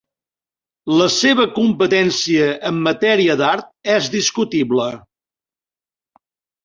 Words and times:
La 1.01 1.07
seva 1.15 1.45
competència 1.57 2.49
en 2.71 2.81
matèria 2.87 3.35
d'art 3.43 3.69
és 3.99 4.09
discutible. 4.19 4.89